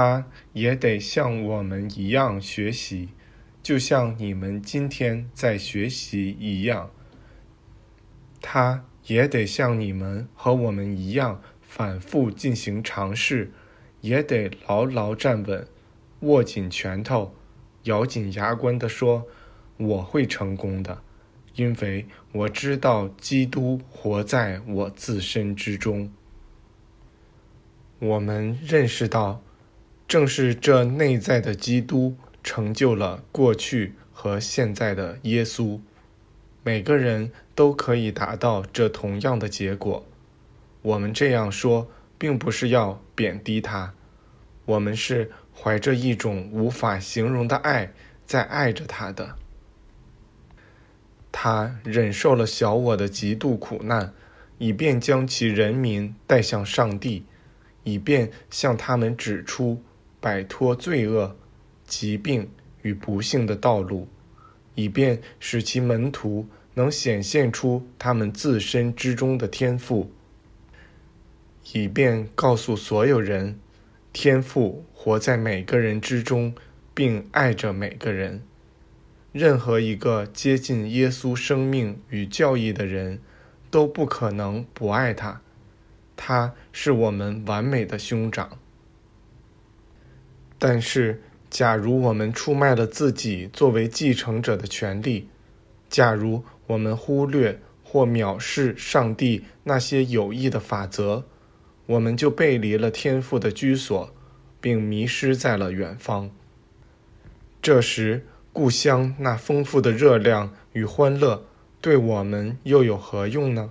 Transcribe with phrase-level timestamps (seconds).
[0.00, 3.08] 他也得像我们一样学习，
[3.64, 6.92] 就像你们今天在学习一样。
[8.40, 13.50] 他也得像你们和我们一样反复进行尝试，
[14.00, 15.66] 也得牢牢站稳，
[16.20, 17.34] 握紧拳头，
[17.82, 19.26] 咬紧牙关地说
[19.78, 21.02] ：“我会成功的，
[21.56, 26.12] 因为我知道基督活在我自身之中。”
[27.98, 29.42] 我们认识到，
[30.08, 35.78] 正是这内在的基督成就了过去和现在的耶稣。
[36.62, 40.06] 每个人都可以达到这同样的结果。
[40.80, 43.92] 我们这样说，并不是要贬低他，
[44.64, 47.92] 我们是怀着一种无法形容的爱
[48.24, 49.36] 在爱着他的。
[51.30, 54.14] 他忍受了小我的极度苦难，
[54.56, 57.26] 以便将其人民带向上帝，
[57.84, 59.82] 以便向他们指出
[60.20, 61.36] 摆脱罪恶、
[61.86, 62.48] 疾病
[62.82, 64.08] 与不幸的道路，
[64.74, 66.48] 以便使其门徒。
[66.74, 70.12] 能显现出他们自身之中的天赋，
[71.72, 73.58] 以便告诉所有人，
[74.12, 76.54] 天赋活在每个人之中，
[76.94, 78.44] 并爱着每个人。
[79.32, 83.18] 任何一个接近耶稣生命与教义的人，
[83.72, 85.40] 都不可能不爱他。
[86.16, 88.56] 他是我们完美的兄长。
[90.58, 95.28] 但是，假如我们出卖了自己作为继承者的权利，
[95.88, 96.44] 假如。
[96.68, 101.24] 我们忽略或藐视上帝那些有益的法则，
[101.86, 104.12] 我们就背离了天父的居所，
[104.60, 106.30] 并迷失在了远方。
[107.62, 111.42] 这时，故乡那丰富的热量与欢乐，
[111.80, 113.70] 对我们又有何用呢？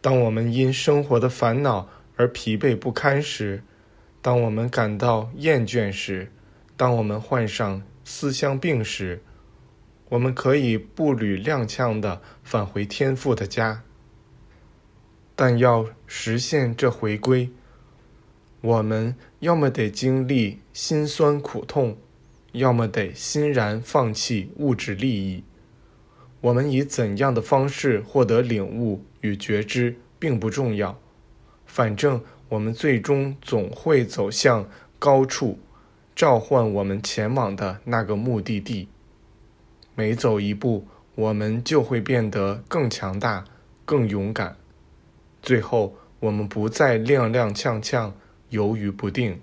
[0.00, 3.62] 当我们因生活的烦恼而疲惫不堪时，
[4.20, 6.32] 当我们感到厌倦时，
[6.76, 9.22] 当我们患上思乡病时，
[10.08, 13.82] 我们可以步履踉跄地返回天父的家，
[15.36, 17.50] 但要实现这回归，
[18.60, 21.96] 我们要么得经历辛酸苦痛，
[22.52, 25.44] 要么得欣然放弃物质利益。
[26.40, 30.98] 我们以怎样的方式获得领悟与觉知并不重要，
[31.66, 35.58] 反正我们最终总会走向高处，
[36.16, 38.88] 召唤我们前往的那个目的地。
[39.94, 43.44] 每走一步，我们就会变得更强大、
[43.84, 44.56] 更勇敢。
[45.42, 48.12] 最后，我们不再踉踉跄跄、
[48.50, 49.40] 犹豫不定。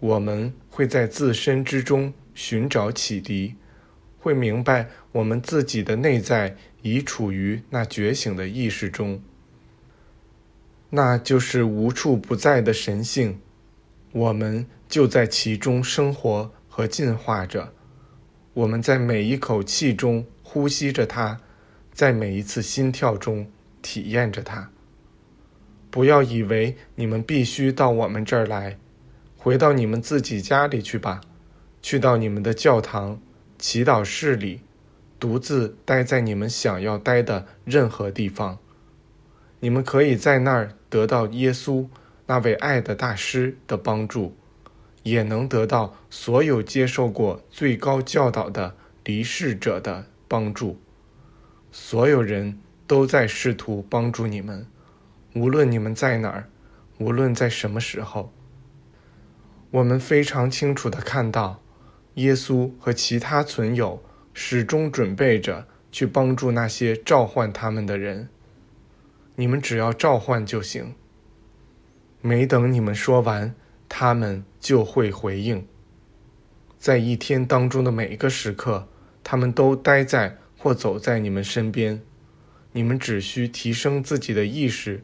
[0.00, 3.54] 我们会在自身之中寻找启迪，
[4.18, 9.22] 会明白我们自己的内在已处于那觉醒的意识中，
[10.90, 13.40] 那就是无处不在的神性。
[14.12, 17.72] 我们就在其中生活和进化着。
[18.52, 21.38] 我们在每一口气中呼吸着它，
[21.92, 23.48] 在每一次心跳中
[23.80, 24.70] 体验着它。
[25.90, 28.76] 不要以为你们必须到我们这儿来，
[29.36, 31.20] 回到你们自己家里去吧，
[31.80, 33.20] 去到你们的教堂、
[33.58, 34.60] 祈祷室里，
[35.20, 38.58] 独自待在你们想要待的任何地方。
[39.60, 41.86] 你们可以在那儿得到耶稣
[42.26, 44.36] 那位爱的大师的帮助。
[45.02, 50.78] 也能得到所有接受过最高教导的离世者的帮助。
[51.72, 54.66] 所有人都在试图帮助你们，
[55.34, 56.50] 无论你们在哪儿，
[56.98, 58.30] 无论在什么时候。
[59.70, 61.62] 我们非常清楚地看到，
[62.16, 64.02] 耶稣和其他存有
[64.34, 68.28] 始终准备着去帮助那些召唤他们的人。
[69.40, 70.94] 你们只要召唤就行。
[72.20, 73.54] 没等你们说完。
[73.92, 75.66] 他们就会回应。
[76.78, 78.86] 在一天当中的每一个时刻，
[79.24, 82.00] 他们都待在或走在你们身边。
[82.70, 85.02] 你们只需提升自己的意识，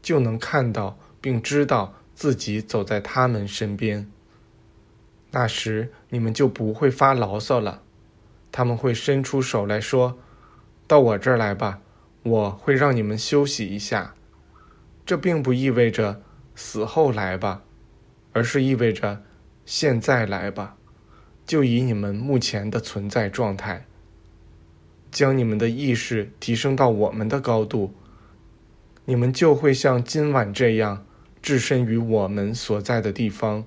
[0.00, 4.10] 就能看到并知道自己走在他们身边。
[5.32, 7.82] 那时你们就不会发牢骚了。
[8.50, 10.18] 他们会伸出手来说
[10.88, 11.82] ：“到我这儿来吧，
[12.22, 14.14] 我会让你们休息一下。”
[15.06, 16.22] 这并不意味着
[16.54, 17.62] 死后来吧。
[18.34, 19.22] 而是意味着，
[19.66, 20.78] 现在来吧，
[21.44, 23.84] 就以你们目前的存在状态，
[25.10, 27.92] 将你们的意识提升到我们的高度，
[29.04, 31.04] 你们就会像今晚这样，
[31.42, 33.66] 置身于我们所在的地方，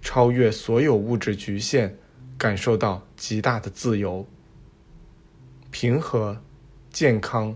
[0.00, 1.96] 超越所有物质局限，
[2.38, 4.26] 感受到极大的自由、
[5.70, 6.40] 平和、
[6.90, 7.54] 健康、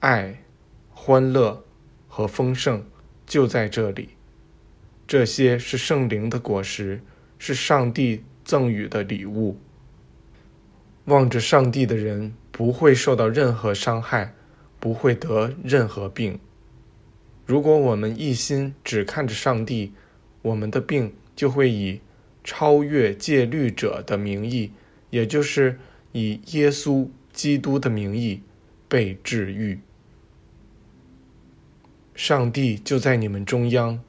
[0.00, 0.44] 爱、
[0.90, 1.64] 欢乐
[2.06, 2.84] 和丰盛，
[3.26, 4.10] 就在这里。
[5.06, 7.00] 这些是圣灵的果实，
[7.38, 9.58] 是上帝赠予的礼物。
[11.06, 14.34] 望着上帝的人不会受到任何伤害，
[14.78, 16.38] 不会得任何病。
[17.46, 19.94] 如果我们一心只看着上帝，
[20.42, 22.00] 我们的病就会以
[22.44, 24.72] 超越戒律者的名义，
[25.08, 25.78] 也就是
[26.12, 28.42] 以耶稣基督的名义
[28.86, 29.80] 被治愈。
[32.18, 34.00] 上帝就在你们中央，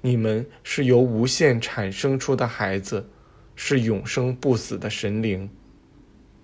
[0.00, 3.10] 你们是由无限产生出的孩子，
[3.56, 5.50] 是永生不死的神灵。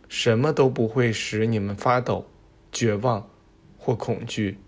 [0.09, 2.29] 什么都不会使你们发抖、
[2.73, 3.31] 绝望
[3.79, 4.59] 或恐惧。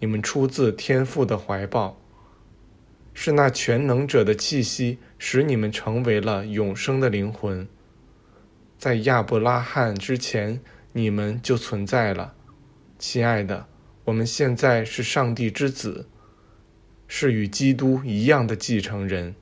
[0.00, 1.96] 你们出自天父的怀抱，
[3.14, 7.68] 是那全能者的气息使你们成为了永生的灵魂。
[8.76, 10.60] 在亚伯拉罕之前，
[10.92, 12.34] 你们就存在了，
[12.98, 13.69] 亲爱的。
[14.10, 16.08] 我们现在是上帝之子，
[17.06, 19.36] 是与基督一样的继承人。